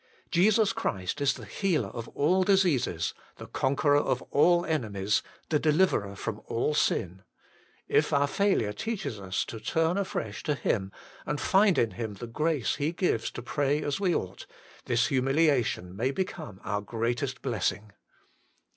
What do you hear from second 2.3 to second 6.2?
diseases, the Con queror of all enemies, the Deliverer